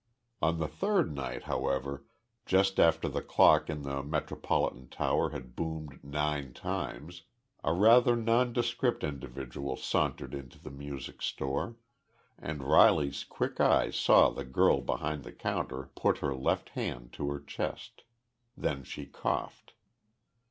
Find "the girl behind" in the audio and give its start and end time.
14.31-15.23